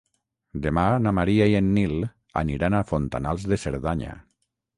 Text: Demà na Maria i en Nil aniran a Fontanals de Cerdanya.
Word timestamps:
Demà 0.61 0.85
na 1.03 1.13
Maria 1.17 1.47
i 1.51 1.53
en 1.59 1.67
Nil 1.75 1.93
aniran 2.43 2.79
a 2.79 2.83
Fontanals 2.93 3.47
de 3.53 3.61
Cerdanya. 3.67 4.19